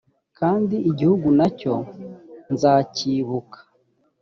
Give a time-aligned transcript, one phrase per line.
[0.37, 1.75] kandi igihugu na cyo
[2.53, 3.59] nzacyibuka.